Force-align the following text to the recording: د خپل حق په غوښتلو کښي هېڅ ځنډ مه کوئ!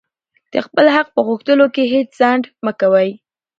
د 0.51 0.55
خپل 0.65 0.85
حق 0.95 1.07
په 1.15 1.21
غوښتلو 1.27 1.65
کښي 1.75 1.85
هېڅ 1.93 2.07
ځنډ 2.19 2.43
مه 2.65 2.71
کوئ! 2.81 3.09